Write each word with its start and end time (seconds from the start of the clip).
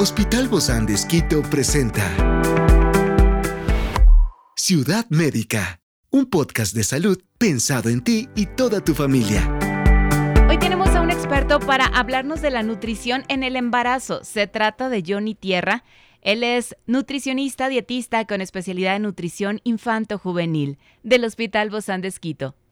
Hospital 0.00 0.46
Bozán 0.46 0.86
de 0.86 0.94
Esquito 0.94 1.42
presenta 1.42 2.04
Ciudad 4.54 5.04
Médica, 5.08 5.80
un 6.10 6.26
podcast 6.26 6.72
de 6.72 6.84
salud 6.84 7.20
pensado 7.36 7.88
en 7.88 8.04
ti 8.04 8.28
y 8.36 8.46
toda 8.46 8.80
tu 8.80 8.94
familia. 8.94 9.52
Hoy 10.48 10.56
tenemos 10.58 10.90
a 10.90 11.00
un 11.00 11.10
experto 11.10 11.58
para 11.58 11.86
hablarnos 11.86 12.40
de 12.40 12.50
la 12.50 12.62
nutrición 12.62 13.24
en 13.26 13.42
el 13.42 13.56
embarazo. 13.56 14.22
Se 14.22 14.46
trata 14.46 14.88
de 14.88 15.02
Johnny 15.04 15.34
Tierra. 15.34 15.82
Él 16.22 16.44
es 16.44 16.76
nutricionista 16.86 17.68
dietista 17.68 18.24
con 18.24 18.40
especialidad 18.40 18.94
en 18.94 19.02
nutrición 19.02 19.60
infanto-juvenil 19.64 20.78
del 21.02 21.24
Hospital 21.24 21.70
Bozán 21.70 22.02
de 22.02 22.08
Esquito. 22.08 22.54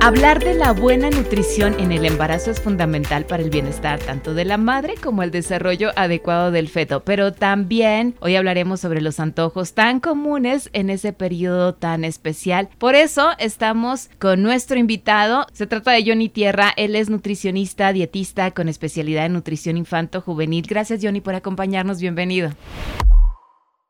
Hablar 0.00 0.38
de 0.44 0.54
la 0.54 0.70
buena 0.72 1.10
nutrición 1.10 1.74
en 1.80 1.90
el 1.90 2.04
embarazo 2.04 2.52
es 2.52 2.60
fundamental 2.60 3.26
para 3.26 3.42
el 3.42 3.50
bienestar 3.50 3.98
tanto 3.98 4.32
de 4.32 4.44
la 4.44 4.56
madre 4.56 4.94
como 5.02 5.24
el 5.24 5.32
desarrollo 5.32 5.90
adecuado 5.96 6.52
del 6.52 6.68
feto, 6.68 7.02
pero 7.02 7.32
también 7.32 8.14
hoy 8.20 8.36
hablaremos 8.36 8.80
sobre 8.80 9.00
los 9.00 9.18
antojos 9.18 9.74
tan 9.74 9.98
comunes 9.98 10.70
en 10.72 10.88
ese 10.88 11.12
periodo 11.12 11.74
tan 11.74 12.04
especial. 12.04 12.68
Por 12.78 12.94
eso 12.94 13.32
estamos 13.40 14.08
con 14.20 14.40
nuestro 14.40 14.78
invitado. 14.78 15.46
Se 15.52 15.66
trata 15.66 15.90
de 15.90 16.04
Johnny 16.06 16.28
Tierra, 16.28 16.72
él 16.76 16.94
es 16.94 17.10
nutricionista, 17.10 17.92
dietista 17.92 18.52
con 18.52 18.68
especialidad 18.68 19.26
en 19.26 19.32
nutrición 19.32 19.76
infanto-juvenil. 19.76 20.64
Gracias 20.68 21.00
Johnny 21.02 21.20
por 21.20 21.34
acompañarnos, 21.34 22.00
bienvenido. 22.00 22.50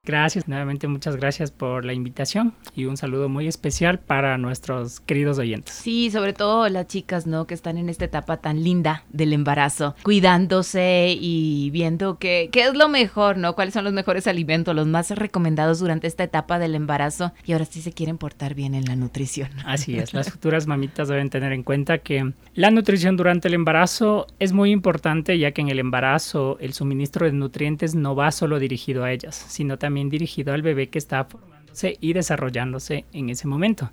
Gracias, 0.09 0.49
nuevamente 0.49 0.89
muchas 0.89 1.17
gracias 1.17 1.51
por 1.51 1.85
la 1.85 1.93
invitación 1.93 2.55
y 2.75 2.87
un 2.87 2.97
saludo 2.97 3.29
muy 3.29 3.47
especial 3.47 3.99
para 3.99 4.39
nuestros 4.39 5.01
queridos 5.01 5.39
oyentes. 5.39 5.75
Sí, 5.75 6.11
sobre 6.11 6.33
todo 6.33 6.67
las 6.71 6.87
chicas, 6.87 7.27
¿no? 7.27 7.47
Que 7.47 7.53
están 7.53 7.77
en 7.77 7.91
esta 7.91 8.07
etapa 8.07 8.39
tan 8.39 8.65
linda 8.65 9.05
del 9.11 9.35
embarazo, 9.35 9.97
cuidándose 10.03 11.15
y 11.21 11.69
viendo 11.73 12.17
qué, 12.19 12.49
qué 12.51 12.63
es 12.63 12.75
lo 12.75 12.89
mejor, 12.89 13.37
¿no? 13.37 13.55
Cuáles 13.55 13.75
son 13.75 13.85
los 13.85 13.93
mejores 13.93 14.27
alimentos, 14.27 14.75
los 14.75 14.87
más 14.87 15.11
recomendados 15.11 15.79
durante 15.79 16.07
esta 16.07 16.25
etapa 16.25 16.59
del 16.59 16.75
embarazo 16.75 17.33
y 17.45 17.53
ahora 17.53 17.67
sí 17.67 17.83
se 17.83 17.93
quieren 17.93 18.17
portar 18.17 18.55
bien 18.55 18.75
en 18.75 18.87
la 18.87 18.97
nutrición. 18.97 19.51
Así 19.67 19.99
es, 19.99 20.15
las 20.15 20.31
futuras 20.33 20.67
mamitas 20.67 21.09
deben 21.09 21.29
tener 21.29 21.53
en 21.53 21.63
cuenta 21.63 21.99
que 21.99 22.33
la 22.55 22.71
nutrición 22.71 23.19
durante 23.19 23.49
el 23.49 23.53
embarazo 23.53 24.27
es 24.39 24.55
muy 24.55 24.71
importante 24.71 25.39
ya 25.39 25.53
que 25.53 25.61
en 25.61 25.69
el 25.69 25.79
embarazo 25.79 26.57
el 26.61 26.73
suministro 26.73 27.27
de 27.27 27.33
nutrientes 27.33 27.95
no 27.95 28.17
va 28.17 28.33
solo 28.33 28.59
dirigido 28.59 29.05
a 29.05 29.13
ellas, 29.13 29.45
sino 29.49 29.77
también 29.77 29.98
dirigido 30.05 30.55
al 30.55 30.63
bebé 30.63 30.89
que 30.89 30.99
está 30.99 31.25
formándose 31.25 31.97
y 32.01 32.13
desarrollándose 32.13 33.05
en 33.13 33.31
ese 33.31 33.47
momento. 33.47 33.91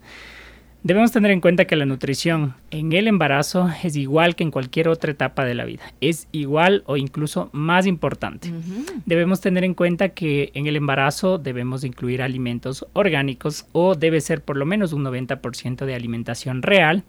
Debemos 0.86 1.12
tener 1.12 1.32
en 1.32 1.42
cuenta 1.42 1.66
que 1.66 1.76
la 1.76 1.88
nutrición 1.88 2.54
en 2.70 2.94
el 2.94 3.08
embarazo 3.08 3.72
es 3.84 3.96
igual 3.96 4.36
que 4.36 4.44
en 4.44 4.52
cualquier 4.52 4.88
otra 4.88 5.10
etapa 5.10 5.44
de 5.44 5.56
la 5.56 5.66
vida. 5.66 5.82
Es 6.00 6.28
igual 6.32 6.84
o 6.86 6.96
incluso 6.96 7.50
más 7.54 7.88
importante. 7.88 8.54
Debemos 9.08 9.42
tener 9.42 9.64
en 9.64 9.74
cuenta 9.74 10.10
que 10.10 10.52
en 10.54 10.68
el 10.68 10.76
embarazo 10.76 11.40
debemos 11.40 11.84
incluir 11.84 12.22
alimentos 12.22 12.86
orgánicos 12.94 13.66
o 13.72 13.96
debe 13.96 14.22
ser 14.22 14.44
por 14.44 14.58
lo 14.58 14.68
menos 14.68 14.94
un 14.94 15.04
90% 15.04 15.86
de 15.86 15.96
alimentación 15.96 16.62
real 16.62 17.04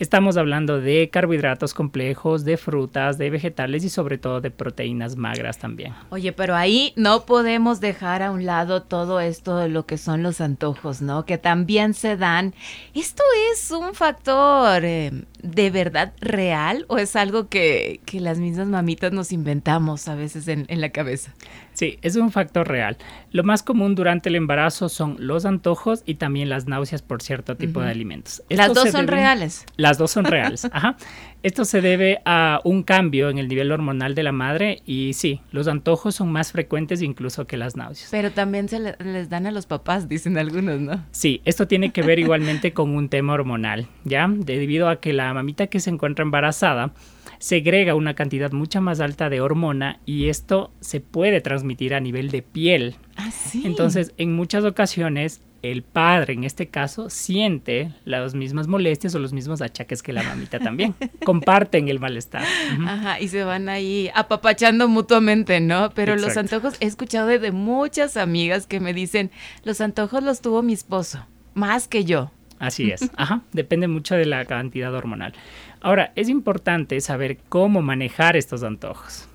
Estamos 0.00 0.36
hablando 0.36 0.80
de 0.80 1.08
carbohidratos 1.08 1.72
complejos, 1.72 2.44
de 2.44 2.56
frutas, 2.56 3.16
de 3.16 3.30
vegetales 3.30 3.84
y 3.84 3.90
sobre 3.90 4.18
todo 4.18 4.40
de 4.40 4.50
proteínas 4.50 5.14
magras 5.14 5.58
también. 5.58 5.94
Oye, 6.10 6.32
pero 6.32 6.56
ahí 6.56 6.92
no 6.96 7.26
podemos 7.26 7.80
dejar 7.80 8.22
a 8.22 8.32
un 8.32 8.44
lado 8.44 8.82
todo 8.82 9.20
esto 9.20 9.56
de 9.56 9.68
lo 9.68 9.86
que 9.86 9.96
son 9.96 10.24
los 10.24 10.40
antojos, 10.40 11.00
¿no? 11.00 11.24
Que 11.24 11.38
también 11.38 11.94
se 11.94 12.16
dan. 12.16 12.54
¿Esto 12.92 13.22
es 13.52 13.70
un 13.70 13.94
factor 13.94 14.84
eh, 14.84 15.12
de 15.42 15.70
verdad 15.70 16.12
real 16.20 16.86
o 16.88 16.98
es 16.98 17.14
algo 17.14 17.48
que, 17.48 18.00
las 18.14 18.38
mismas 18.38 18.68
mamitas 18.68 19.12
nos 19.12 19.32
inventamos 19.32 20.08
a 20.08 20.14
veces 20.14 20.48
en, 20.48 20.64
en 20.68 20.80
la 20.80 20.90
cabeza? 20.90 21.32
Sí, 21.74 21.98
es 22.02 22.14
un 22.14 22.30
factor 22.30 22.68
real. 22.68 22.96
Lo 23.32 23.42
más 23.42 23.64
común 23.64 23.96
durante 23.96 24.28
el 24.28 24.36
embarazo 24.36 24.88
son 24.88 25.16
los 25.18 25.44
antojos 25.44 26.02
y 26.06 26.14
también 26.14 26.48
las 26.48 26.66
náuseas 26.66 27.02
por 27.02 27.20
cierto 27.20 27.56
tipo 27.56 27.80
de 27.80 27.90
alimentos. 27.90 28.42
las 28.48 28.72
dos 28.72 28.90
son 28.90 29.08
reales. 29.08 29.66
Las 29.84 29.98
dos 29.98 30.12
son 30.12 30.24
reales. 30.24 30.64
Ajá. 30.72 30.96
Esto 31.42 31.66
se 31.66 31.82
debe 31.82 32.22
a 32.24 32.62
un 32.64 32.82
cambio 32.84 33.28
en 33.28 33.36
el 33.36 33.48
nivel 33.48 33.70
hormonal 33.70 34.14
de 34.14 34.22
la 34.22 34.32
madre 34.32 34.80
y 34.86 35.12
sí, 35.12 35.42
los 35.50 35.68
antojos 35.68 36.14
son 36.14 36.32
más 36.32 36.52
frecuentes 36.52 37.02
incluso 37.02 37.46
que 37.46 37.58
las 37.58 37.76
náuseas. 37.76 38.08
Pero 38.10 38.30
también 38.30 38.66
se 38.70 38.80
les 38.80 39.28
dan 39.28 39.46
a 39.46 39.50
los 39.50 39.66
papás, 39.66 40.08
dicen 40.08 40.38
algunos, 40.38 40.80
¿no? 40.80 41.04
Sí, 41.10 41.42
esto 41.44 41.68
tiene 41.68 41.92
que 41.92 42.00
ver 42.00 42.18
igualmente 42.18 42.72
con 42.72 42.96
un 42.96 43.10
tema 43.10 43.34
hormonal, 43.34 43.86
¿ya? 44.04 44.26
debido 44.26 44.88
a 44.88 45.00
que 45.00 45.12
la 45.12 45.34
mamita 45.34 45.66
que 45.66 45.80
se 45.80 45.90
encuentra 45.90 46.22
embarazada 46.22 46.94
segrega 47.38 47.94
una 47.94 48.14
cantidad 48.14 48.52
mucha 48.52 48.80
más 48.80 49.00
alta 49.00 49.28
de 49.28 49.42
hormona 49.42 50.00
y 50.06 50.30
esto 50.30 50.72
se 50.80 51.02
puede 51.02 51.42
transmitir 51.42 51.92
a 51.92 52.00
nivel 52.00 52.30
de 52.30 52.40
piel. 52.40 52.94
¿Ah, 53.16 53.30
sí? 53.30 53.64
Entonces, 53.66 54.14
en 54.16 54.32
muchas 54.32 54.64
ocasiones 54.64 55.42
el 55.64 55.82
padre, 55.82 56.34
en 56.34 56.44
este 56.44 56.68
caso, 56.68 57.08
siente 57.08 57.90
las 58.04 58.34
mismas 58.34 58.68
molestias 58.68 59.14
o 59.14 59.18
los 59.18 59.32
mismos 59.32 59.62
achaques 59.62 60.02
que 60.02 60.12
la 60.12 60.22
mamita 60.22 60.58
también. 60.58 60.94
Comparten 61.24 61.88
el 61.88 62.00
malestar. 62.00 62.44
Ajá, 62.86 63.18
y 63.18 63.28
se 63.28 63.44
van 63.44 63.70
ahí 63.70 64.10
apapachando 64.14 64.88
mutuamente, 64.88 65.60
¿no? 65.60 65.90
Pero 65.94 66.16
los 66.16 66.36
antojos, 66.36 66.74
he 66.80 66.86
escuchado 66.86 67.28
de, 67.28 67.38
de 67.38 67.50
muchas 67.50 68.18
amigas 68.18 68.66
que 68.66 68.78
me 68.78 68.92
dicen, 68.92 69.30
los 69.62 69.80
antojos 69.80 70.22
los 70.22 70.42
tuvo 70.42 70.62
mi 70.62 70.74
esposo, 70.74 71.24
más 71.54 71.88
que 71.88 72.04
yo. 72.04 72.30
Así 72.58 72.90
es, 72.90 73.10
ajá, 73.16 73.40
depende 73.52 73.88
mucho 73.88 74.16
de 74.16 74.26
la 74.26 74.44
cantidad 74.44 74.94
hormonal. 74.94 75.32
Ahora, 75.80 76.12
es 76.14 76.28
importante 76.28 77.00
saber 77.00 77.38
cómo 77.48 77.80
manejar 77.80 78.36
estos 78.36 78.62
antojos. 78.62 79.28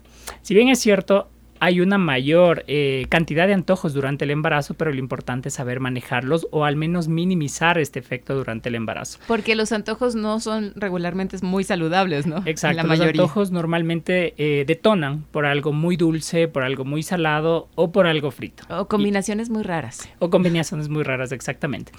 Si 0.43 0.53
bien 0.53 0.69
es 0.69 0.79
cierto, 0.79 1.27
hay 1.59 1.81
una 1.81 1.97
mayor 1.97 2.63
eh, 2.67 3.05
cantidad 3.09 3.47
de 3.47 3.53
antojos 3.53 3.93
durante 3.93 4.25
el 4.25 4.31
embarazo, 4.31 4.73
pero 4.73 4.91
lo 4.91 4.99
importante 4.99 5.49
es 5.49 5.55
saber 5.55 5.79
manejarlos 5.79 6.47
o 6.51 6.65
al 6.65 6.75
menos 6.75 7.07
minimizar 7.07 7.77
este 7.77 7.99
efecto 7.99 8.35
durante 8.35 8.69
el 8.69 8.75
embarazo. 8.75 9.19
Porque 9.27 9.55
los 9.55 9.71
antojos 9.71 10.15
no 10.15 10.39
son 10.39 10.73
regularmente 10.75 11.37
muy 11.41 11.63
saludables, 11.63 12.25
¿no? 12.25 12.41
Exacto, 12.45 12.87
los 12.87 12.99
antojos 12.99 13.51
normalmente 13.51 14.33
eh, 14.37 14.63
detonan 14.65 15.23
por 15.31 15.45
algo 15.45 15.73
muy 15.73 15.97
dulce, 15.97 16.47
por 16.47 16.63
algo 16.63 16.85
muy 16.85 17.03
salado 17.03 17.67
o 17.75 17.91
por 17.91 18.07
algo 18.07 18.31
frito. 18.31 18.63
O 18.69 18.87
combinaciones 18.87 19.49
muy 19.49 19.63
raras. 19.63 20.09
O 20.19 20.29
combinaciones 20.29 20.89
muy 20.89 21.03
raras, 21.03 21.31
exactamente. 21.31 21.91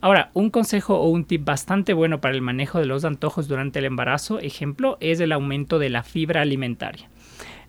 Ahora, 0.00 0.30
un 0.34 0.50
consejo 0.50 0.98
o 1.00 1.08
un 1.08 1.24
tip 1.24 1.44
bastante 1.44 1.94
bueno 1.94 2.20
para 2.20 2.34
el 2.34 2.42
manejo 2.42 2.78
de 2.78 2.86
los 2.86 3.04
antojos 3.04 3.48
durante 3.48 3.78
el 3.78 3.86
embarazo, 3.86 4.38
ejemplo, 4.40 4.98
es 5.00 5.20
el 5.20 5.32
aumento 5.32 5.78
de 5.78 5.88
la 5.88 6.02
fibra 6.02 6.42
alimentaria. 6.42 7.08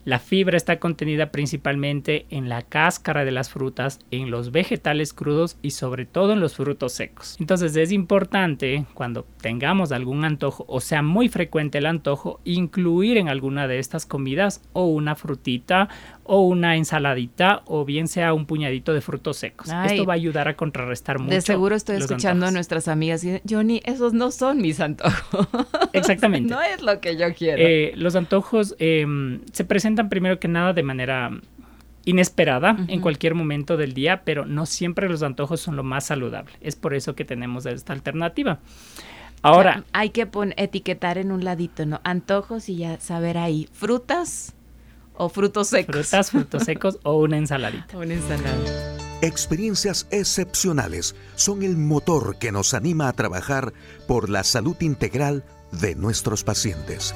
La 0.04 0.18
fibra 0.18 0.56
está 0.56 0.78
contenida 0.78 1.30
principalmente 1.30 2.26
en 2.30 2.48
la 2.48 2.62
cáscara 2.62 3.24
de 3.24 3.32
las 3.32 3.50
frutas, 3.50 4.00
en 4.10 4.30
los 4.30 4.52
vegetales 4.52 5.12
crudos 5.12 5.58
y 5.62 5.72
sobre 5.72 6.06
todo 6.06 6.32
en 6.32 6.40
los 6.40 6.56
frutos 6.56 6.92
secos. 6.92 7.36
Entonces 7.40 7.76
es 7.76 7.92
importante 7.92 8.86
cuando 8.94 9.26
tengamos 9.40 9.92
algún 9.92 10.24
antojo 10.24 10.64
o 10.68 10.80
sea 10.80 11.02
muy 11.02 11.28
frecuente 11.28 11.78
el 11.78 11.86
antojo, 11.86 12.40
incluir 12.44 13.18
en 13.18 13.28
alguna 13.28 13.68
de 13.68 13.78
estas 13.78 14.06
comidas 14.06 14.62
o 14.72 14.86
una 14.86 15.14
frutita 15.14 15.88
o 16.24 16.42
una 16.42 16.76
ensaladita 16.76 17.62
o 17.66 17.84
bien 17.84 18.06
sea 18.06 18.34
un 18.34 18.46
puñadito 18.46 18.92
de 18.92 19.00
frutos 19.00 19.38
secos. 19.38 19.68
Esto 19.86 20.04
va 20.04 20.12
a 20.12 20.16
ayudar 20.16 20.48
a 20.48 20.56
contrarrestar 20.56 21.18
mucho. 21.18 21.34
De 21.34 21.40
seguro 21.40 21.74
estoy 21.74 21.96
escuchando 21.96 22.46
a 22.46 22.50
nuestras 22.50 22.88
amigas 22.88 23.24
y 23.24 23.40
Johnny, 23.48 23.80
esos 23.84 24.12
no 24.12 24.30
son 24.30 24.58
mis 24.58 24.80
antojos. 24.80 25.48
Exactamente. 25.92 26.50
no 26.54 26.60
es 26.60 26.82
lo 26.82 27.00
que 27.00 27.16
yo 27.16 27.34
quiero. 27.34 27.62
Eh, 27.62 27.92
los 27.96 28.14
antojos 28.14 28.76
em, 28.78 29.40
se 29.52 29.64
presentan 29.64 29.87
primero 30.08 30.38
que 30.38 30.48
nada 30.48 30.72
de 30.72 30.82
manera 30.82 31.30
inesperada 32.04 32.76
en 32.88 33.00
cualquier 33.00 33.34
momento 33.34 33.76
del 33.76 33.92
día, 33.92 34.22
pero 34.24 34.46
no 34.46 34.64
siempre 34.66 35.08
los 35.08 35.22
antojos 35.22 35.60
son 35.60 35.76
lo 35.76 35.82
más 35.82 36.06
saludable. 36.06 36.52
Es 36.60 36.74
por 36.74 36.94
eso 36.94 37.14
que 37.14 37.24
tenemos 37.24 37.66
esta 37.66 37.92
alternativa. 37.92 38.60
Ahora, 39.42 39.84
hay 39.92 40.10
que 40.10 40.26
etiquetar 40.56 41.18
en 41.18 41.30
un 41.32 41.44
ladito, 41.44 41.86
¿no? 41.86 42.00
Antojos 42.04 42.68
y 42.68 42.76
ya 42.76 42.98
saber 42.98 43.38
ahí, 43.38 43.68
frutas, 43.72 44.54
o 45.18 45.28
frutos 45.28 45.68
secos. 45.68 45.94
Frutas, 45.94 46.30
frutos 46.30 46.62
secos 46.62 46.98
o 47.02 47.18
una 47.18 47.36
ensaladita. 47.36 47.96
Una 47.98 48.14
ensalada. 48.14 48.96
Experiencias 49.20 50.06
excepcionales 50.12 51.16
son 51.34 51.64
el 51.64 51.76
motor 51.76 52.38
que 52.38 52.52
nos 52.52 52.72
anima 52.72 53.08
a 53.08 53.12
trabajar 53.12 53.72
por 54.06 54.30
la 54.30 54.44
salud 54.44 54.76
integral 54.80 55.44
de 55.72 55.96
nuestros 55.96 56.44
pacientes. 56.44 57.14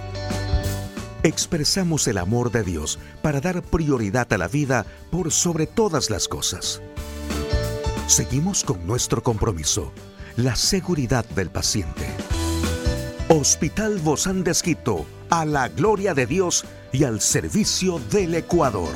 Expresamos 1.25 2.09
el 2.09 2.19
amor 2.19 2.51
de 2.51 2.65
Dios 2.65 2.99
para 3.23 3.41
dar 3.41 3.63
prioridad 3.63 4.33
a 4.33 4.39
la 4.39 4.49
vida 4.49 4.85
por 5.13 5.31
sobre 5.31 5.69
todas 5.69 6.11
las 6.11 6.27
cosas. 6.27 6.83
Seguimos 8.09 8.65
con 8.65 8.85
nuestro 8.89 9.23
compromiso, 9.23 9.93
la 10.37 10.57
seguridad 10.57 11.25
del 11.25 11.49
paciente. 11.49 12.09
Hospital 13.29 14.01
Bozán 14.01 14.43
de 14.43 14.53
a 15.31 15.45
la 15.45 15.69
gloria 15.69 16.13
de 16.13 16.27
Dios 16.27 16.65
y 16.93 17.05
al 17.05 17.21
servicio 17.21 18.01
del 18.11 18.35
Ecuador. 18.35 18.93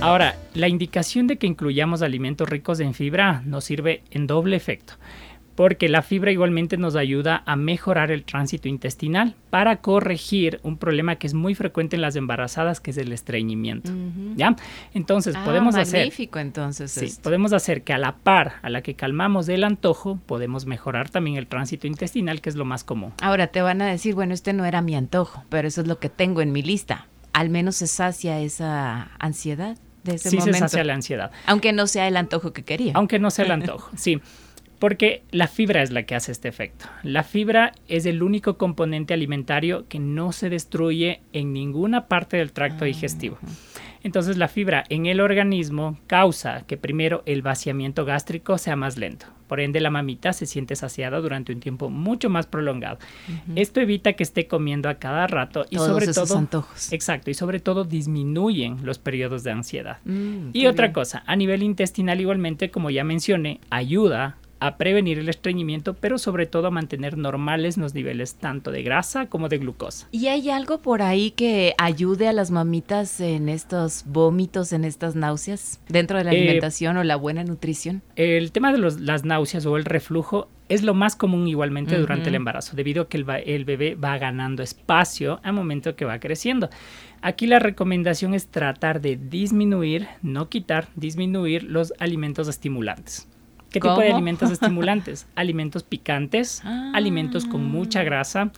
Ahora, 0.00 0.36
la 0.52 0.66
indicación 0.66 1.28
de 1.28 1.38
que 1.38 1.46
incluyamos 1.46 2.02
alimentos 2.02 2.48
ricos 2.48 2.80
en 2.80 2.92
fibra 2.92 3.42
nos 3.44 3.64
sirve 3.64 4.02
en 4.10 4.26
doble 4.26 4.56
efecto 4.56 4.94
porque 5.56 5.88
la 5.88 6.02
fibra 6.02 6.30
igualmente 6.30 6.76
nos 6.76 6.94
ayuda 6.94 7.42
a 7.46 7.56
mejorar 7.56 8.10
el 8.12 8.24
tránsito 8.24 8.68
intestinal 8.68 9.34
para 9.50 9.78
corregir 9.78 10.60
un 10.62 10.76
problema 10.76 11.16
que 11.16 11.26
es 11.26 11.34
muy 11.34 11.54
frecuente 11.54 11.96
en 11.96 12.02
las 12.02 12.14
embarazadas, 12.14 12.78
que 12.78 12.90
es 12.90 12.98
el 12.98 13.10
estreñimiento. 13.10 13.90
¿Ya? 14.36 14.54
Entonces, 14.92 15.34
ah, 15.34 15.42
podemos 15.44 15.74
magnífico, 15.74 16.38
entonces. 16.38 16.92
Sí, 16.92 17.10
podemos 17.22 17.54
hacer 17.54 17.82
que 17.82 17.94
a 17.94 17.98
la 17.98 18.16
par 18.16 18.56
a 18.62 18.68
la 18.68 18.82
que 18.82 18.94
calmamos 18.94 19.48
el 19.48 19.64
antojo, 19.64 20.20
podemos 20.26 20.66
mejorar 20.66 21.08
también 21.08 21.36
el 21.36 21.46
tránsito 21.46 21.86
intestinal, 21.86 22.42
que 22.42 22.50
es 22.50 22.56
lo 22.56 22.66
más 22.66 22.84
común. 22.84 23.14
Ahora 23.22 23.46
te 23.46 23.62
van 23.62 23.80
a 23.80 23.86
decir, 23.86 24.14
bueno, 24.14 24.34
este 24.34 24.52
no 24.52 24.66
era 24.66 24.82
mi 24.82 24.94
antojo, 24.94 25.42
pero 25.48 25.66
eso 25.66 25.80
es 25.80 25.88
lo 25.88 25.98
que 25.98 26.10
tengo 26.10 26.42
en 26.42 26.52
mi 26.52 26.62
lista. 26.62 27.06
Al 27.32 27.48
menos 27.48 27.76
se 27.76 27.86
sacia 27.86 28.40
esa 28.40 29.10
ansiedad 29.18 29.78
de 30.04 30.16
ese 30.16 30.30
momento. 30.30 30.44
Sí, 30.46 30.52
se 30.52 30.58
sacia 30.58 30.84
la 30.84 30.94
ansiedad. 30.94 31.30
Aunque 31.46 31.72
no 31.72 31.86
sea 31.86 32.08
el 32.08 32.16
antojo 32.16 32.52
que 32.52 32.62
quería. 32.62 32.92
Aunque 32.94 33.18
no 33.18 33.30
sea 33.30 33.46
el 33.46 33.50
antojo, 33.52 33.90
sí. 33.96 34.20
Porque 34.78 35.22
la 35.30 35.48
fibra 35.48 35.82
es 35.82 35.90
la 35.90 36.02
que 36.04 36.14
hace 36.14 36.32
este 36.32 36.48
efecto. 36.48 36.86
La 37.02 37.22
fibra 37.22 37.72
es 37.88 38.04
el 38.06 38.22
único 38.22 38.58
componente 38.58 39.14
alimentario 39.14 39.86
que 39.88 39.98
no 39.98 40.32
se 40.32 40.50
destruye 40.50 41.20
en 41.32 41.52
ninguna 41.52 42.06
parte 42.08 42.36
del 42.36 42.52
tracto 42.52 42.84
ah, 42.84 42.86
digestivo. 42.86 43.38
Entonces 44.02 44.36
la 44.36 44.48
fibra 44.48 44.84
en 44.88 45.06
el 45.06 45.20
organismo 45.20 45.98
causa 46.06 46.64
que 46.66 46.76
primero 46.76 47.22
el 47.26 47.42
vaciamiento 47.42 48.04
gástrico 48.04 48.58
sea 48.58 48.76
más 48.76 48.96
lento. 48.96 49.26
Por 49.48 49.60
ende 49.60 49.80
la 49.80 49.90
mamita 49.90 50.32
se 50.32 50.46
siente 50.46 50.76
saciada 50.76 51.20
durante 51.20 51.52
un 51.52 51.60
tiempo 51.60 51.88
mucho 51.88 52.28
más 52.28 52.46
prolongado. 52.46 52.98
Esto 53.54 53.80
evita 53.80 54.12
que 54.12 54.22
esté 54.22 54.46
comiendo 54.46 54.88
a 54.88 54.94
cada 54.94 55.26
rato 55.26 55.66
y 55.70 55.76
sobre 55.76 56.06
todo 56.12 56.36
antojos. 56.36 56.92
Exacto, 56.92 57.30
y 57.30 57.34
sobre 57.34 57.60
todo 57.60 57.84
disminuyen 57.84 58.84
los 58.84 58.98
periodos 58.98 59.42
de 59.44 59.52
ansiedad. 59.52 59.98
Mm, 60.04 60.50
y 60.52 60.66
otra 60.66 60.92
cosa, 60.92 61.22
a 61.26 61.36
nivel 61.36 61.62
intestinal 61.62 62.20
igualmente, 62.20 62.70
como 62.70 62.90
ya 62.90 63.04
mencioné, 63.04 63.60
ayuda 63.70 64.36
a 64.60 64.76
prevenir 64.76 65.18
el 65.18 65.28
estreñimiento, 65.28 65.94
pero 65.94 66.18
sobre 66.18 66.46
todo 66.46 66.68
a 66.68 66.70
mantener 66.70 67.16
normales 67.18 67.76
los 67.76 67.94
niveles 67.94 68.36
tanto 68.36 68.70
de 68.70 68.82
grasa 68.82 69.26
como 69.26 69.48
de 69.48 69.58
glucosa. 69.58 70.08
¿Y 70.12 70.28
hay 70.28 70.50
algo 70.50 70.78
por 70.78 71.02
ahí 71.02 71.30
que 71.32 71.74
ayude 71.78 72.28
a 72.28 72.32
las 72.32 72.50
mamitas 72.50 73.20
en 73.20 73.48
estos 73.48 74.04
vómitos, 74.06 74.72
en 74.72 74.84
estas 74.84 75.14
náuseas, 75.14 75.80
dentro 75.88 76.18
de 76.18 76.24
la 76.24 76.32
eh, 76.32 76.38
alimentación 76.38 76.96
o 76.96 77.04
la 77.04 77.16
buena 77.16 77.44
nutrición? 77.44 78.02
El 78.16 78.52
tema 78.52 78.72
de 78.72 78.78
las 78.78 79.24
náuseas 79.24 79.66
o 79.66 79.76
el 79.76 79.84
reflujo 79.84 80.48
es 80.68 80.82
lo 80.82 80.94
más 80.94 81.14
común 81.14 81.46
igualmente 81.46 81.96
durante 81.96 82.28
el 82.28 82.34
embarazo, 82.34 82.74
debido 82.74 83.04
a 83.04 83.08
que 83.08 83.18
el, 83.18 83.26
el, 83.46 83.64
bebé 83.64 83.94
va 83.94 84.18
ganando 84.18 84.62
espacio 84.62 85.38
al 85.44 85.52
momento 85.52 85.94
que 85.94 86.04
va 86.04 86.18
creciendo. 86.18 86.68
Aquí 87.22 87.46
la 87.46 87.58
recomendación 87.58 88.34
es 88.34 88.48
tratar 88.48 89.00
de 89.00 89.16
disminuir, 89.16 90.08
no 90.22 90.48
quitar, 90.48 90.88
disminuir 90.96 91.62
los 91.62 91.92
alimentos 91.98 92.48
estimulantes. 92.48 93.28
¿Qué 93.70 93.80
tipo 93.80 93.98
de 93.98 94.12
alimentos 94.12 94.50
estimulantes? 94.52 95.26
alimentos 95.34 95.82
picantes, 95.82 96.62
ah. 96.64 96.92
alimentos 96.94 97.46
con 97.46 97.64
mucha 97.64 98.02
grasa, 98.04 98.52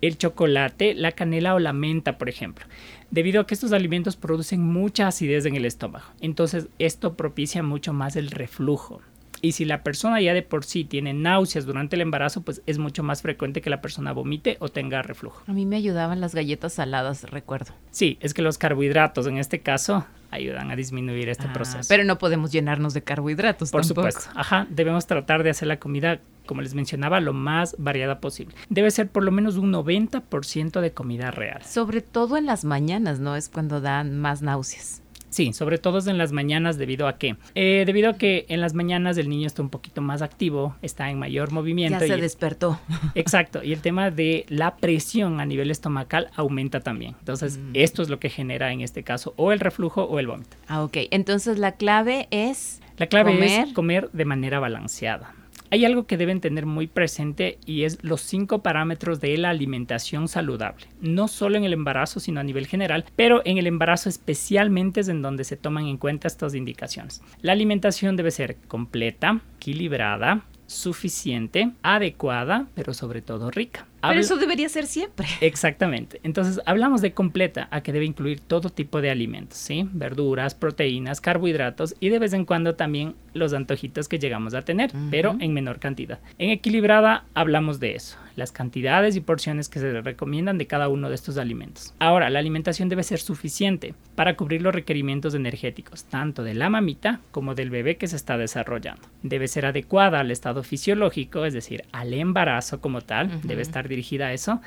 el 0.00 0.16
chocolate, 0.16 0.94
la 0.94 1.12
canela 1.12 1.54
o 1.54 1.58
la 1.58 1.72
menta, 1.72 2.18
por 2.18 2.28
ejemplo. 2.28 2.64
Debido 3.10 3.40
a 3.40 3.46
que 3.46 3.54
estos 3.54 3.72
alimentos 3.72 4.16
producen 4.16 4.62
mucha 4.62 5.08
acidez 5.08 5.46
en 5.46 5.56
el 5.56 5.64
estómago. 5.64 6.06
Entonces, 6.20 6.68
esto 6.78 7.14
propicia 7.14 7.62
mucho 7.62 7.92
más 7.92 8.16
el 8.16 8.30
reflujo. 8.30 9.00
Y 9.42 9.52
si 9.52 9.64
la 9.64 9.82
persona 9.82 10.20
ya 10.20 10.34
de 10.34 10.42
por 10.42 10.64
sí 10.64 10.84
tiene 10.84 11.14
náuseas 11.14 11.66
durante 11.66 11.96
el 11.96 12.02
embarazo, 12.02 12.42
pues 12.42 12.62
es 12.66 12.78
mucho 12.78 13.02
más 13.02 13.22
frecuente 13.22 13.60
que 13.60 13.70
la 13.70 13.80
persona 13.80 14.12
vomite 14.12 14.56
o 14.60 14.68
tenga 14.68 15.02
reflujo. 15.02 15.42
A 15.46 15.52
mí 15.52 15.66
me 15.66 15.76
ayudaban 15.76 16.20
las 16.20 16.34
galletas 16.34 16.74
saladas, 16.74 17.30
recuerdo. 17.30 17.72
Sí, 17.90 18.18
es 18.20 18.34
que 18.34 18.42
los 18.42 18.58
carbohidratos 18.58 19.26
en 19.26 19.38
este 19.38 19.60
caso 19.60 20.06
ayudan 20.30 20.70
a 20.70 20.76
disminuir 20.76 21.28
este 21.28 21.46
ah, 21.48 21.52
proceso. 21.52 21.88
Pero 21.88 22.04
no 22.04 22.18
podemos 22.18 22.52
llenarnos 22.52 22.94
de 22.94 23.02
carbohidratos. 23.02 23.70
Por 23.70 23.84
supuesto. 23.84 24.30
Ajá, 24.34 24.66
debemos 24.70 25.06
tratar 25.06 25.42
de 25.42 25.50
hacer 25.50 25.68
la 25.68 25.78
comida, 25.78 26.20
como 26.46 26.62
les 26.62 26.74
mencionaba, 26.74 27.20
lo 27.20 27.32
más 27.32 27.76
variada 27.78 28.20
posible. 28.20 28.54
Debe 28.68 28.90
ser 28.90 29.08
por 29.08 29.22
lo 29.24 29.30
menos 29.30 29.56
un 29.56 29.72
90% 29.72 30.80
de 30.80 30.92
comida 30.92 31.30
real. 31.30 31.62
Sobre 31.64 32.02
todo 32.02 32.36
en 32.36 32.46
las 32.46 32.64
mañanas, 32.64 33.20
¿no? 33.20 33.36
Es 33.36 33.48
cuando 33.48 33.80
dan 33.80 34.18
más 34.18 34.42
náuseas. 34.42 35.02
Sí, 35.30 35.52
sobre 35.52 35.78
todo 35.78 35.98
en 36.08 36.18
las 36.18 36.32
mañanas 36.32 36.78
debido 36.78 37.06
a 37.08 37.18
qué? 37.18 37.36
Eh, 37.54 37.84
debido 37.86 38.10
a 38.10 38.14
que 38.14 38.46
en 38.48 38.60
las 38.60 38.74
mañanas 38.74 39.16
el 39.18 39.28
niño 39.28 39.46
está 39.46 39.62
un 39.62 39.70
poquito 39.70 40.00
más 40.00 40.22
activo, 40.22 40.76
está 40.82 41.10
en 41.10 41.18
mayor 41.18 41.52
movimiento. 41.52 42.00
Ya 42.00 42.14
se 42.14 42.20
despertó. 42.20 42.80
Exacto, 43.14 43.62
y 43.62 43.72
el 43.72 43.80
tema 43.80 44.10
de 44.10 44.46
la 44.48 44.76
presión 44.76 45.40
a 45.40 45.46
nivel 45.46 45.70
estomacal 45.70 46.30
aumenta 46.36 46.80
también. 46.80 47.14
Entonces, 47.18 47.58
mm. 47.58 47.70
esto 47.74 48.02
es 48.02 48.08
lo 48.08 48.18
que 48.18 48.30
genera 48.30 48.72
en 48.72 48.80
este 48.80 49.02
caso 49.02 49.34
o 49.36 49.52
el 49.52 49.60
reflujo 49.60 50.04
o 50.04 50.18
el 50.18 50.26
vómito. 50.26 50.56
Ah, 50.66 50.82
ok. 50.82 50.96
Entonces, 51.10 51.58
la 51.58 51.72
clave 51.72 52.28
es... 52.30 52.80
La 52.96 53.06
clave 53.06 53.62
es 53.62 53.72
comer 53.74 54.10
de 54.12 54.24
manera 54.24 54.58
balanceada. 54.58 55.34
Hay 55.70 55.84
algo 55.84 56.06
que 56.06 56.16
deben 56.16 56.40
tener 56.40 56.64
muy 56.64 56.86
presente 56.86 57.58
y 57.66 57.84
es 57.84 58.02
los 58.02 58.22
cinco 58.22 58.62
parámetros 58.62 59.20
de 59.20 59.36
la 59.36 59.50
alimentación 59.50 60.26
saludable, 60.26 60.86
no 61.00 61.28
solo 61.28 61.58
en 61.58 61.64
el 61.64 61.74
embarazo, 61.74 62.20
sino 62.20 62.40
a 62.40 62.44
nivel 62.44 62.66
general, 62.66 63.04
pero 63.16 63.42
en 63.44 63.58
el 63.58 63.66
embarazo 63.66 64.08
especialmente 64.08 65.00
es 65.00 65.08
en 65.08 65.20
donde 65.20 65.44
se 65.44 65.56
toman 65.56 65.86
en 65.86 65.98
cuenta 65.98 66.26
estas 66.26 66.54
indicaciones. 66.54 67.20
La 67.42 67.52
alimentación 67.52 68.16
debe 68.16 68.30
ser 68.30 68.56
completa, 68.66 69.42
equilibrada, 69.56 70.44
suficiente, 70.66 71.72
adecuada, 71.82 72.66
pero 72.74 72.94
sobre 72.94 73.20
todo 73.20 73.50
rica. 73.50 73.86
Pero 74.00 74.20
eso 74.20 74.36
debería 74.36 74.68
ser 74.68 74.86
siempre. 74.86 75.26
Exactamente. 75.40 76.20
Entonces, 76.22 76.60
hablamos 76.66 77.00
de 77.00 77.12
completa, 77.12 77.68
a 77.70 77.82
que 77.82 77.92
debe 77.92 78.04
incluir 78.04 78.40
todo 78.40 78.70
tipo 78.70 79.00
de 79.00 79.10
alimentos, 79.10 79.58
¿sí? 79.58 79.88
Verduras, 79.92 80.54
proteínas, 80.54 81.20
carbohidratos 81.20 81.94
y 82.00 82.08
de 82.08 82.18
vez 82.18 82.32
en 82.32 82.44
cuando 82.44 82.74
también 82.74 83.14
los 83.34 83.52
antojitos 83.52 84.08
que 84.08 84.18
llegamos 84.18 84.54
a 84.54 84.62
tener, 84.62 84.90
pero 85.10 85.36
en 85.40 85.52
menor 85.52 85.78
cantidad. 85.78 86.18
En 86.38 86.50
equilibrada 86.50 87.24
hablamos 87.34 87.80
de 87.80 87.94
eso, 87.94 88.18
las 88.36 88.52
cantidades 88.52 89.16
y 89.16 89.20
porciones 89.20 89.68
que 89.68 89.80
se 89.80 90.00
recomiendan 90.00 90.58
de 90.58 90.66
cada 90.66 90.88
uno 90.88 91.08
de 91.08 91.14
estos 91.14 91.38
alimentos. 91.38 91.94
Ahora, 91.98 92.30
la 92.30 92.38
alimentación 92.38 92.88
debe 92.88 93.02
ser 93.02 93.20
suficiente 93.20 93.94
para 94.14 94.36
cubrir 94.36 94.62
los 94.62 94.74
requerimientos 94.74 95.34
energéticos, 95.34 96.04
tanto 96.04 96.42
de 96.42 96.54
la 96.54 96.70
mamita 96.70 97.20
como 97.30 97.54
del 97.54 97.70
bebé 97.70 97.96
que 97.96 98.08
se 98.08 98.16
está 98.16 98.36
desarrollando. 98.38 99.02
Debe 99.22 99.48
ser 99.48 99.66
adecuada 99.66 100.20
al 100.20 100.30
estado 100.30 100.62
fisiológico, 100.62 101.44
es 101.44 101.54
decir, 101.54 101.84
al 101.92 102.14
embarazo 102.14 102.80
como 102.80 103.00
tal, 103.00 103.40
debe 103.42 103.62
estar 103.62 103.87
dirigida 103.88 104.26
a 104.26 104.32
eso, 104.32 104.60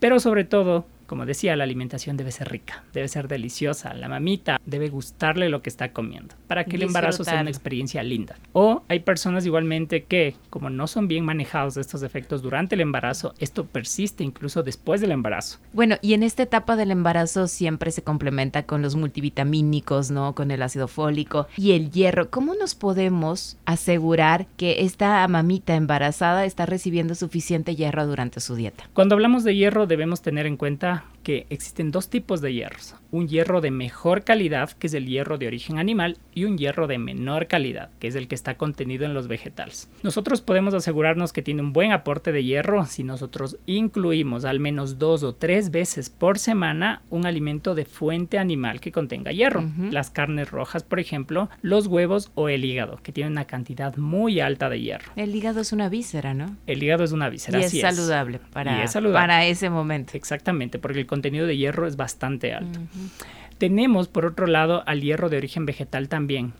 pero 0.00 0.18
sobre 0.20 0.44
todo 0.44 0.86
como 1.12 1.26
decía, 1.26 1.54
la 1.56 1.64
alimentación 1.64 2.16
debe 2.16 2.32
ser 2.32 2.48
rica, 2.48 2.84
debe 2.94 3.06
ser 3.06 3.28
deliciosa. 3.28 3.92
La 3.92 4.08
mamita 4.08 4.58
debe 4.64 4.88
gustarle 4.88 5.50
lo 5.50 5.60
que 5.60 5.68
está 5.68 5.92
comiendo 5.92 6.34
para 6.46 6.64
que 6.64 6.76
el 6.76 6.84
embarazo 6.84 7.22
sea 7.22 7.42
una 7.42 7.50
experiencia 7.50 8.02
linda. 8.02 8.36
O 8.54 8.81
hay 8.92 9.00
personas 9.00 9.46
igualmente 9.46 10.04
que, 10.04 10.34
como 10.50 10.68
no 10.68 10.86
son 10.86 11.08
bien 11.08 11.24
manejados 11.24 11.78
estos 11.78 12.02
efectos 12.02 12.42
durante 12.42 12.74
el 12.74 12.82
embarazo, 12.82 13.34
esto 13.38 13.64
persiste 13.64 14.22
incluso 14.22 14.62
después 14.62 15.00
del 15.00 15.12
embarazo. 15.12 15.58
Bueno, 15.72 15.96
y 16.02 16.12
en 16.12 16.22
esta 16.22 16.42
etapa 16.42 16.76
del 16.76 16.90
embarazo 16.90 17.48
siempre 17.48 17.90
se 17.90 18.02
complementa 18.02 18.64
con 18.64 18.82
los 18.82 18.94
multivitamínicos, 18.94 20.10
¿no? 20.10 20.34
Con 20.34 20.50
el 20.50 20.62
ácido 20.62 20.88
fólico 20.88 21.48
y 21.56 21.72
el 21.72 21.90
hierro. 21.90 22.28
¿Cómo 22.28 22.54
nos 22.54 22.74
podemos 22.74 23.56
asegurar 23.64 24.46
que 24.58 24.82
esta 24.82 25.26
mamita 25.26 25.74
embarazada 25.74 26.44
está 26.44 26.66
recibiendo 26.66 27.14
suficiente 27.14 27.74
hierro 27.74 28.06
durante 28.06 28.40
su 28.40 28.56
dieta? 28.56 28.84
Cuando 28.92 29.14
hablamos 29.14 29.42
de 29.42 29.56
hierro 29.56 29.86
debemos 29.86 30.20
tener 30.20 30.46
en 30.46 30.58
cuenta 30.58 31.04
que 31.22 31.46
existen 31.50 31.90
dos 31.90 32.08
tipos 32.08 32.40
de 32.40 32.52
hierros. 32.52 32.96
Un 33.10 33.28
hierro 33.28 33.60
de 33.60 33.70
mejor 33.70 34.24
calidad, 34.24 34.70
que 34.72 34.88
es 34.88 34.94
el 34.94 35.06
hierro 35.06 35.38
de 35.38 35.46
origen 35.46 35.78
animal, 35.78 36.18
y 36.34 36.44
un 36.44 36.58
hierro 36.58 36.86
de 36.88 36.98
menor 36.98 37.46
calidad, 37.46 37.90
que 38.00 38.08
es 38.08 38.16
el 38.16 38.26
que 38.28 38.34
está 38.34 38.56
contenido 38.56 38.81
en 38.82 39.14
los 39.14 39.28
vegetales. 39.28 39.88
Nosotros 40.02 40.40
podemos 40.40 40.74
asegurarnos 40.74 41.32
que 41.32 41.42
tiene 41.42 41.62
un 41.62 41.72
buen 41.72 41.92
aporte 41.92 42.32
de 42.32 42.44
hierro 42.44 42.84
si 42.86 43.04
nosotros 43.04 43.56
incluimos 43.66 44.44
al 44.44 44.60
menos 44.60 44.98
dos 44.98 45.22
o 45.22 45.34
tres 45.34 45.70
veces 45.70 46.10
por 46.10 46.38
semana 46.38 47.02
un 47.10 47.26
alimento 47.26 47.74
de 47.74 47.84
fuente 47.84 48.38
animal 48.38 48.80
que 48.80 48.92
contenga 48.92 49.32
hierro. 49.32 49.64
Las 49.90 50.10
carnes 50.10 50.50
rojas, 50.50 50.82
por 50.82 51.00
ejemplo, 51.00 51.48
los 51.62 51.86
huevos 51.86 52.30
o 52.34 52.48
el 52.48 52.64
hígado, 52.64 52.98
que 53.02 53.12
tienen 53.12 53.32
una 53.32 53.46
cantidad 53.46 53.96
muy 53.96 54.40
alta 54.40 54.68
de 54.68 54.80
hierro. 54.80 55.12
El 55.16 55.34
hígado 55.34 55.60
es 55.60 55.72
una 55.72 55.88
víscera, 55.88 56.34
¿no? 56.34 56.56
El 56.66 56.82
hígado 56.82 57.04
es 57.04 57.12
una 57.12 57.28
víscera. 57.28 57.60
Y 57.60 57.64
es 57.64 57.80
saludable 57.80 58.40
para, 58.52 58.84
para 59.12 59.46
ese 59.46 59.70
momento. 59.70 60.12
Exactamente, 60.14 60.78
porque 60.78 61.00
el 61.00 61.06
contenido 61.06 61.46
de 61.46 61.56
hierro 61.56 61.86
es 61.86 61.96
bastante 61.96 62.52
alto. 62.52 62.80
Tenemos, 63.58 64.08
por 64.08 64.26
otro 64.26 64.46
lado, 64.46 64.82
al 64.86 65.00
hierro 65.00 65.28
de 65.28 65.36
origen 65.36 65.66
vegetal 65.66 66.08
también. 66.08 66.52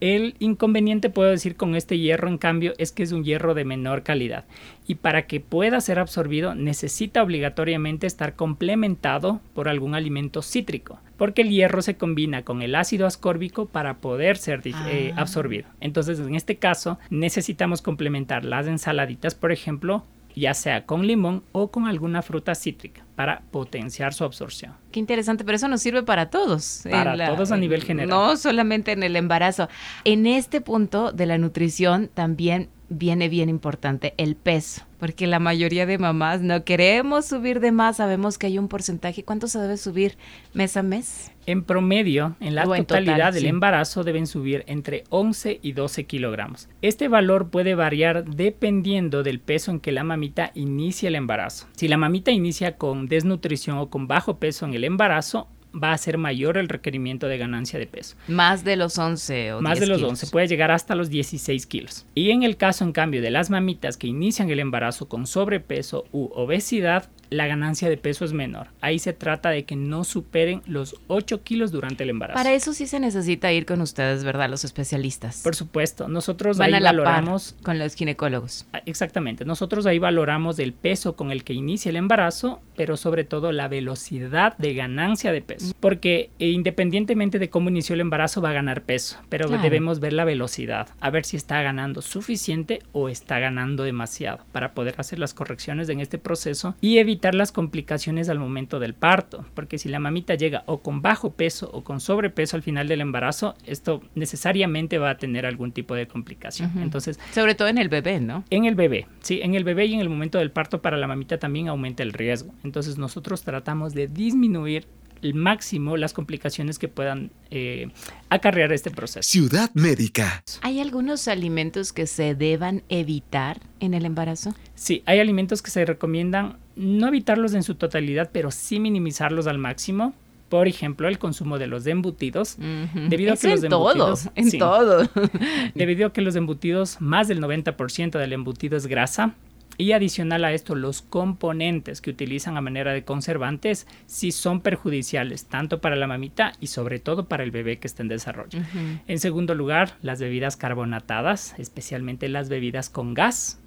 El 0.00 0.36
inconveniente, 0.38 1.10
puedo 1.10 1.30
decir, 1.30 1.56
con 1.56 1.74
este 1.74 1.98
hierro, 1.98 2.28
en 2.28 2.38
cambio, 2.38 2.74
es 2.78 2.92
que 2.92 3.02
es 3.02 3.10
un 3.10 3.24
hierro 3.24 3.54
de 3.54 3.64
menor 3.64 4.04
calidad. 4.04 4.44
Y 4.86 4.96
para 4.96 5.26
que 5.26 5.40
pueda 5.40 5.80
ser 5.80 5.98
absorbido, 5.98 6.54
necesita 6.54 7.22
obligatoriamente 7.22 8.06
estar 8.06 8.36
complementado 8.36 9.40
por 9.54 9.68
algún 9.68 9.96
alimento 9.96 10.40
cítrico, 10.42 11.00
porque 11.16 11.42
el 11.42 11.50
hierro 11.50 11.82
se 11.82 11.96
combina 11.96 12.42
con 12.42 12.62
el 12.62 12.76
ácido 12.76 13.06
ascórbico 13.06 13.66
para 13.66 13.98
poder 13.98 14.36
ser 14.36 14.62
eh, 14.64 15.12
ah. 15.16 15.20
absorbido. 15.20 15.66
Entonces, 15.80 16.20
en 16.20 16.36
este 16.36 16.56
caso, 16.56 16.98
necesitamos 17.10 17.82
complementar 17.82 18.44
las 18.44 18.68
ensaladitas, 18.68 19.34
por 19.34 19.50
ejemplo, 19.50 20.04
ya 20.38 20.54
sea 20.54 20.86
con 20.86 21.06
limón 21.06 21.42
o 21.52 21.70
con 21.70 21.86
alguna 21.86 22.22
fruta 22.22 22.54
cítrica 22.54 23.04
para 23.14 23.40
potenciar 23.50 24.14
su 24.14 24.24
absorción. 24.24 24.74
Qué 24.92 25.00
interesante, 25.00 25.44
pero 25.44 25.56
eso 25.56 25.68
nos 25.68 25.82
sirve 25.82 26.02
para 26.02 26.30
todos. 26.30 26.82
Para 26.90 27.26
todos 27.26 27.50
a 27.52 27.56
nivel 27.56 27.82
general. 27.82 28.08
No 28.08 28.36
solamente 28.36 28.92
en 28.92 29.02
el 29.02 29.16
embarazo. 29.16 29.68
En 30.04 30.26
este 30.26 30.60
punto 30.60 31.12
de 31.12 31.26
la 31.26 31.38
nutrición 31.38 32.08
también 32.12 32.70
viene 32.88 33.28
bien 33.28 33.48
importante 33.48 34.14
el 34.16 34.36
peso, 34.36 34.82
porque 34.98 35.26
la 35.26 35.38
mayoría 35.38 35.86
de 35.86 35.98
mamás 35.98 36.40
no 36.40 36.64
queremos 36.64 37.26
subir 37.26 37.60
de 37.60 37.72
más, 37.72 37.98
sabemos 37.98 38.38
que 38.38 38.46
hay 38.46 38.58
un 38.58 38.68
porcentaje. 38.68 39.24
¿Cuánto 39.24 39.46
se 39.46 39.58
debe 39.58 39.76
subir 39.76 40.16
mes 40.54 40.76
a 40.76 40.82
mes? 40.82 41.32
En 41.46 41.64
promedio, 41.64 42.36
en 42.40 42.54
la 42.54 42.64
totalidad 42.64 43.32
del 43.32 43.46
embarazo 43.46 44.04
deben 44.04 44.26
subir 44.26 44.64
entre 44.66 45.04
11 45.08 45.60
y 45.62 45.72
12 45.72 46.04
kilogramos. 46.04 46.68
Este 46.82 47.08
valor 47.08 47.48
puede 47.50 47.74
variar 47.74 48.24
dependiendo 48.24 49.22
del 49.22 49.40
peso 49.40 49.70
en 49.70 49.80
que 49.80 49.92
la 49.92 50.04
mamita 50.04 50.50
inicia 50.54 51.08
el 51.08 51.14
embarazo. 51.14 51.66
Si 51.74 51.88
la 51.88 51.96
mamita 51.96 52.30
inicia 52.30 52.76
con 52.76 53.06
desnutrición 53.06 53.78
o 53.78 53.88
con 53.88 54.08
bajo 54.08 54.38
peso 54.38 54.66
en 54.66 54.74
el 54.74 54.84
embarazo, 54.84 55.48
va 55.74 55.92
a 55.92 55.98
ser 55.98 56.18
mayor 56.18 56.56
el 56.58 56.68
requerimiento 56.68 57.28
de 57.28 57.38
ganancia 57.38 57.78
de 57.78 57.86
peso. 57.86 58.16
Más 58.26 58.64
de 58.64 58.76
los 58.76 58.98
11 58.98 59.54
o 59.54 59.60
Más 59.60 59.80
de 59.80 59.86
los 59.86 60.02
11, 60.02 60.28
puede 60.28 60.48
llegar 60.48 60.70
hasta 60.70 60.94
los 60.94 61.10
16 61.10 61.66
kilos. 61.66 62.06
Y 62.14 62.30
en 62.30 62.42
el 62.42 62.56
caso, 62.56 62.84
en 62.84 62.92
cambio, 62.92 63.22
de 63.22 63.30
las 63.30 63.50
mamitas 63.50 63.96
que 63.96 64.06
inician 64.06 64.50
el 64.50 64.60
embarazo 64.60 65.08
con 65.08 65.26
sobrepeso 65.26 66.06
u 66.12 66.30
obesidad, 66.34 67.08
la 67.30 67.46
ganancia 67.46 67.88
de 67.88 67.96
peso 67.96 68.24
es 68.24 68.32
menor. 68.32 68.68
Ahí 68.80 68.98
se 68.98 69.12
trata 69.12 69.50
de 69.50 69.64
que 69.64 69.76
no 69.76 70.04
superen 70.04 70.62
los 70.66 70.96
8 71.08 71.42
kilos 71.42 71.72
durante 71.72 72.04
el 72.04 72.10
embarazo. 72.10 72.36
Para 72.36 72.52
eso 72.52 72.72
sí 72.72 72.86
se 72.86 73.00
necesita 73.00 73.52
ir 73.52 73.66
con 73.66 73.80
ustedes, 73.80 74.24
¿verdad? 74.24 74.48
Los 74.48 74.64
especialistas. 74.64 75.42
Por 75.42 75.54
supuesto. 75.54 76.08
Nosotros 76.08 76.60
ahí 76.60 76.72
valoramos... 76.72 77.56
con 77.62 77.78
los 77.78 77.94
ginecólogos. 77.94 78.66
Ah, 78.72 78.82
exactamente. 78.86 79.44
Nosotros 79.44 79.86
ahí 79.86 79.98
valoramos 79.98 80.58
el 80.58 80.72
peso 80.72 81.16
con 81.16 81.30
el 81.30 81.44
que 81.44 81.52
inicia 81.52 81.90
el 81.90 81.96
embarazo, 81.96 82.60
pero 82.76 82.96
sobre 82.96 83.24
todo 83.24 83.52
la 83.52 83.68
velocidad 83.68 84.56
de 84.58 84.74
ganancia 84.74 85.32
de 85.32 85.42
peso. 85.42 85.74
Porque 85.80 86.30
eh, 86.38 86.48
independientemente 86.48 87.38
de 87.38 87.50
cómo 87.50 87.68
inició 87.68 87.94
el 87.94 88.00
embarazo, 88.00 88.40
va 88.40 88.50
a 88.50 88.54
ganar 88.54 88.82
peso. 88.82 89.18
Pero 89.28 89.48
debemos 89.48 90.00
ver 90.00 90.12
la 90.12 90.24
velocidad. 90.24 90.88
A 91.00 91.10
ver 91.10 91.24
si 91.24 91.36
está 91.36 91.62
ganando 91.62 92.02
suficiente 92.02 92.80
o 92.92 93.08
está 93.08 93.38
ganando 93.38 93.84
demasiado 93.84 94.40
para 94.52 94.72
poder 94.72 94.94
hacer 94.98 95.18
las 95.18 95.34
correcciones 95.34 95.88
en 95.88 96.00
este 96.00 96.18
proceso 96.18 96.74
y 96.80 96.98
evitar 96.98 97.17
las 97.34 97.52
complicaciones 97.52 98.28
al 98.28 98.38
momento 98.38 98.78
del 98.78 98.94
parto, 98.94 99.44
porque 99.54 99.78
si 99.78 99.88
la 99.88 99.98
mamita 99.98 100.34
llega 100.34 100.62
o 100.66 100.78
con 100.78 101.02
bajo 101.02 101.32
peso 101.32 101.70
o 101.72 101.84
con 101.84 102.00
sobrepeso 102.00 102.56
al 102.56 102.62
final 102.62 102.88
del 102.88 103.00
embarazo, 103.00 103.54
esto 103.66 104.02
necesariamente 104.14 104.98
va 104.98 105.10
a 105.10 105.16
tener 105.18 105.46
algún 105.46 105.72
tipo 105.72 105.94
de 105.94 106.06
complicación. 106.06 106.72
Entonces, 106.78 107.18
sobre 107.32 107.54
todo 107.54 107.68
en 107.68 107.78
el 107.78 107.88
bebé, 107.88 108.20
¿no? 108.20 108.44
En 108.50 108.64
el 108.64 108.74
bebé, 108.74 109.06
sí, 109.20 109.40
en 109.42 109.54
el 109.54 109.64
bebé 109.64 109.86
y 109.86 109.94
en 109.94 110.00
el 110.00 110.08
momento 110.08 110.38
del 110.38 110.50
parto 110.50 110.80
para 110.80 110.96
la 110.96 111.06
mamita 111.06 111.38
también 111.38 111.68
aumenta 111.68 112.02
el 112.02 112.12
riesgo. 112.12 112.54
Entonces, 112.64 112.98
nosotros 112.98 113.42
tratamos 113.42 113.94
de 113.94 114.08
disminuir 114.08 114.86
el 115.22 115.34
máximo 115.34 115.96
las 115.96 116.12
complicaciones 116.12 116.78
que 116.78 116.88
puedan 116.88 117.30
eh, 117.50 117.90
acarrear 118.28 118.72
este 118.72 118.90
proceso. 118.90 119.28
Ciudad 119.28 119.70
Médica. 119.74 120.42
¿Hay 120.62 120.80
algunos 120.80 121.28
alimentos 121.28 121.92
que 121.92 122.06
se 122.06 122.34
deban 122.34 122.82
evitar 122.88 123.60
en 123.80 123.94
el 123.94 124.04
embarazo? 124.04 124.54
Sí, 124.74 125.02
hay 125.06 125.20
alimentos 125.20 125.62
que 125.62 125.70
se 125.70 125.84
recomiendan 125.84 126.56
no 126.76 127.08
evitarlos 127.08 127.54
en 127.54 127.62
su 127.62 127.74
totalidad, 127.74 128.30
pero 128.32 128.50
sí 128.50 128.80
minimizarlos 128.80 129.46
al 129.46 129.58
máximo. 129.58 130.14
Por 130.48 130.66
ejemplo, 130.66 131.08
el 131.08 131.18
consumo 131.18 131.58
de 131.58 131.66
los 131.66 131.86
embutidos. 131.86 132.56
Debido 132.58 133.34
a 133.34 133.36
que 133.36 133.48
los 133.48 133.62
embutidos. 133.62 134.30
en 134.34 134.58
todo. 134.58 135.08
debido 135.74 136.06
a 136.06 136.12
que 136.12 136.22
los 136.22 136.36
embutidos, 136.36 137.00
más 137.00 137.28
del 137.28 137.42
90% 137.42 138.18
del 138.18 138.32
embutido 138.32 138.76
es 138.76 138.86
grasa, 138.86 139.34
y 139.78 139.92
adicional 139.92 140.44
a 140.44 140.52
esto, 140.52 140.74
los 140.74 141.02
componentes 141.02 142.00
que 142.00 142.10
utilizan 142.10 142.56
a 142.56 142.60
manera 142.60 142.92
de 142.92 143.04
conservantes 143.04 143.86
sí 144.06 144.32
son 144.32 144.60
perjudiciales, 144.60 145.46
tanto 145.46 145.80
para 145.80 145.94
la 145.94 146.08
mamita 146.08 146.52
y 146.60 146.66
sobre 146.66 146.98
todo 146.98 147.28
para 147.28 147.44
el 147.44 147.52
bebé 147.52 147.78
que 147.78 147.86
está 147.86 148.02
en 148.02 148.08
desarrollo. 148.08 148.58
En 149.06 149.20
segundo 149.20 149.54
lugar, 149.54 149.92
las 150.02 150.20
bebidas 150.20 150.56
carbonatadas, 150.56 151.54
especialmente 151.58 152.28
las 152.28 152.48
bebidas 152.48 152.90
con 152.90 153.14
gas, 153.14 153.60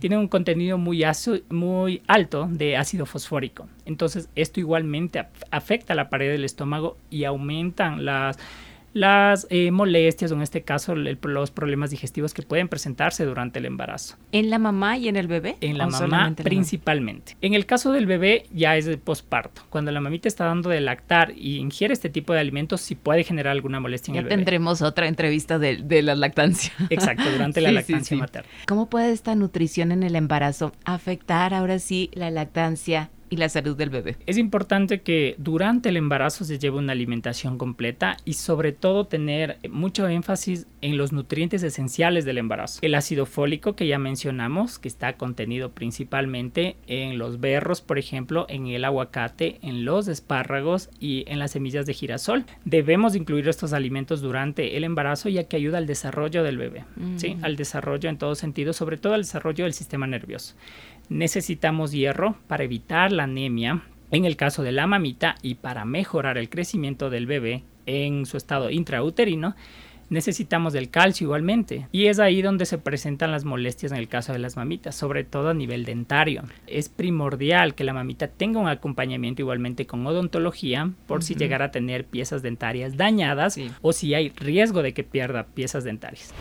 tienen 0.00 0.20
un 0.20 0.28
contenido 0.28 0.78
muy, 0.78 1.04
muy 1.50 2.02
alto 2.06 2.48
de 2.50 2.78
ácido 2.78 3.04
fosfórico. 3.04 3.68
Entonces, 3.84 4.30
esto 4.36 4.60
igualmente 4.60 5.26
afecta 5.50 5.92
a 5.92 5.96
la 5.96 6.08
pared 6.08 6.30
del 6.30 6.44
estómago 6.44 6.96
y 7.10 7.24
aumentan 7.24 8.06
las 8.06 8.38
las 8.92 9.46
eh, 9.50 9.70
molestias 9.70 10.32
o 10.32 10.34
en 10.34 10.42
este 10.42 10.62
caso 10.62 10.94
los 10.94 11.50
problemas 11.50 11.90
digestivos 11.90 12.34
que 12.34 12.42
pueden 12.42 12.68
presentarse 12.68 13.24
durante 13.24 13.58
el 13.58 13.66
embarazo. 13.66 14.16
¿En 14.32 14.50
la 14.50 14.58
mamá 14.58 14.96
y 14.96 15.08
en 15.08 15.16
el 15.16 15.26
bebé? 15.28 15.56
En 15.60 15.78
la 15.78 15.86
mamá 15.86 16.34
principalmente. 16.36 17.36
En 17.40 17.54
el 17.54 17.66
caso 17.66 17.92
del 17.92 18.06
bebé 18.06 18.46
ya 18.52 18.76
es 18.76 18.86
de 18.86 18.96
posparto. 18.96 19.62
Cuando 19.70 19.90
la 19.92 20.00
mamita 20.00 20.28
está 20.28 20.44
dando 20.44 20.70
de 20.70 20.80
lactar 20.80 21.32
y 21.36 21.56
ingiere 21.56 21.94
este 21.94 22.08
tipo 22.08 22.32
de 22.32 22.40
alimentos, 22.40 22.80
sí 22.80 22.94
puede 22.94 23.24
generar 23.24 23.52
alguna 23.52 23.80
molestia 23.80 24.12
en 24.12 24.18
el 24.18 24.24
bebé. 24.24 24.36
tendremos 24.36 24.82
otra 24.82 25.06
entrevista 25.06 25.58
de, 25.58 26.02
la 26.02 26.14
lactancia. 26.14 26.72
Exacto, 26.90 27.30
durante 27.30 27.60
la 27.62 27.72
lactancia 27.72 28.16
materna. 28.16 28.48
¿Cómo 28.66 28.88
puede 28.88 29.12
esta 29.12 29.34
nutrición 29.34 29.92
en 29.92 30.02
el 30.02 30.16
embarazo 30.16 30.72
afectar 30.84 31.54
ahora 31.54 31.78
sí 31.78 32.10
la 32.14 32.30
lactancia 32.30 33.10
y 33.30 33.36
la 33.36 33.48
salud 33.48 33.76
del 33.76 33.90
bebé. 33.90 34.16
Es 34.26 34.38
importante 34.38 35.00
que 35.00 35.34
durante 35.38 35.88
el 35.88 35.96
embarazo 35.96 36.44
se 36.44 36.58
lleve 36.58 36.78
una 36.78 36.92
alimentación 36.92 37.58
completa 37.58 38.16
y 38.24 38.34
sobre 38.34 38.72
todo 38.72 39.06
tener 39.06 39.58
mucho 39.70 40.08
énfasis 40.08 40.66
en 40.80 40.96
los 40.96 41.12
nutrientes 41.12 41.62
esenciales 41.62 42.24
del 42.24 42.38
embarazo. 42.38 42.78
El 42.82 42.94
ácido 42.94 43.26
fólico 43.26 43.74
que 43.74 43.86
ya 43.86 43.98
mencionamos, 43.98 44.78
que 44.78 44.88
está 44.88 45.14
contenido 45.14 45.70
principalmente 45.72 46.76
en 46.86 47.18
los 47.18 47.40
berros, 47.40 47.80
por 47.80 47.98
ejemplo, 47.98 48.46
en 48.48 48.66
el 48.68 48.84
aguacate, 48.84 49.58
en 49.62 49.84
los 49.84 50.08
espárragos 50.08 50.90
y 51.00 51.24
en 51.26 51.38
las 51.38 51.52
semillas 51.52 51.86
de 51.86 51.94
girasol. 51.94 52.44
Debemos 52.64 53.14
incluir 53.14 53.48
estos 53.48 53.72
alimentos 53.72 54.20
durante 54.20 54.76
el 54.76 54.84
embarazo 54.84 55.28
ya 55.28 55.44
que 55.44 55.56
ayuda 55.56 55.78
al 55.78 55.86
desarrollo 55.86 56.42
del 56.42 56.58
bebé, 56.58 56.84
¿sí? 57.16 57.36
al 57.42 57.56
desarrollo 57.56 58.08
en 58.08 58.18
todo 58.18 58.34
sentido, 58.34 58.72
sobre 58.72 58.96
todo 58.96 59.14
al 59.14 59.22
desarrollo 59.22 59.64
del 59.64 59.74
sistema 59.74 60.06
nervioso. 60.06 60.54
Necesitamos 61.08 61.92
hierro 61.92 62.36
para 62.48 62.64
evitar 62.64 63.12
la 63.18 63.24
anemia 63.24 63.82
en 64.10 64.24
el 64.24 64.36
caso 64.36 64.62
de 64.62 64.72
la 64.72 64.86
mamita 64.86 65.34
y 65.42 65.56
para 65.56 65.84
mejorar 65.84 66.38
el 66.38 66.48
crecimiento 66.48 67.10
del 67.10 67.26
bebé 67.26 67.64
en 67.86 68.26
su 68.26 68.36
estado 68.36 68.70
intrauterino. 68.70 69.54
Necesitamos 70.10 70.72
del 70.72 70.88
calcio 70.88 71.26
igualmente 71.26 71.86
y 71.92 72.06
es 72.06 72.18
ahí 72.18 72.40
donde 72.40 72.64
se 72.64 72.78
presentan 72.78 73.30
las 73.30 73.44
molestias 73.44 73.92
en 73.92 73.98
el 73.98 74.08
caso 74.08 74.32
de 74.32 74.38
las 74.38 74.56
mamitas, 74.56 74.94
sobre 74.94 75.22
todo 75.22 75.50
a 75.50 75.54
nivel 75.54 75.84
dentario. 75.84 76.44
Es 76.66 76.88
primordial 76.88 77.74
que 77.74 77.84
la 77.84 77.92
mamita 77.92 78.28
tenga 78.28 78.58
un 78.58 78.68
acompañamiento 78.68 79.42
igualmente 79.42 79.86
con 79.86 80.06
odontología 80.06 80.90
por 81.06 81.22
si 81.22 81.34
llegara 81.34 81.66
a 81.66 81.70
tener 81.70 82.06
piezas 82.06 82.40
dentarias 82.40 82.96
dañadas 82.96 83.60
o 83.82 83.92
si 83.92 84.14
hay 84.14 84.30
riesgo 84.30 84.82
de 84.82 84.94
que 84.94 85.04
pierda 85.04 85.48
piezas 85.48 85.84
dentarias. 85.84 86.32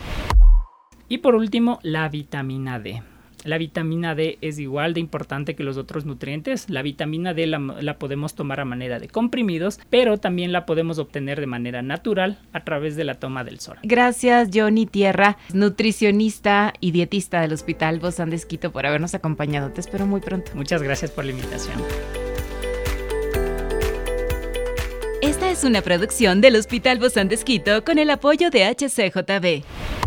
Y 1.10 1.18
por 1.18 1.36
último, 1.36 1.80
la 1.84 2.08
vitamina 2.08 2.80
D. 2.80 3.02
La 3.48 3.58
vitamina 3.58 4.14
D 4.14 4.38
es 4.42 4.60
igual 4.60 4.94
de 4.94 5.00
importante 5.00 5.56
que 5.56 5.64
los 5.64 5.78
otros 5.78 6.06
nutrientes. 6.06 6.70
La 6.70 6.82
vitamina 6.82 7.34
D 7.34 7.48
la, 7.48 7.98
podemos 7.98 8.36
tomar 8.36 8.60
a 8.60 8.66
manera 8.66 9.00
de 9.00 9.08
comprimidos, 9.08 9.80
pero 9.90 10.18
también 10.18 10.52
la 10.52 10.66
podemos 10.66 11.00
obtener 11.00 11.40
de 11.40 11.48
manera 11.48 11.82
natural 11.82 12.40
a 12.52 12.66
través 12.66 12.98
de 12.98 13.06
la 13.06 13.16
toma 13.16 13.46
del 13.46 13.62
sol. 13.62 13.78
Gracias, 13.84 14.50
Johnny 14.54 14.86
Tierra, 14.86 15.38
nutricionista 15.54 16.74
y 16.82 16.92
dietista 16.92 17.40
del 17.40 17.54
Hospital 17.54 18.00
Bozán 18.00 18.30
de 18.30 18.38
por 18.70 18.86
habernos 18.86 19.16
acompañado. 19.16 19.70
Te 19.72 19.80
espero 19.80 20.06
muy 20.06 20.20
pronto. 20.20 20.52
Muchas 20.54 20.84
gracias 20.84 21.12
por 21.12 21.24
la 21.24 21.32
invitación. 21.32 21.78
Esta 25.22 25.50
es 25.50 25.64
una 25.64 25.82
producción 25.82 26.42
del 26.42 26.58
Hospital 26.58 27.00
Bozán 27.00 27.30
de 27.30 27.38
con 27.86 27.98
el 27.98 28.10
apoyo 28.10 28.50
de 28.50 28.66
HCJB. 28.66 30.07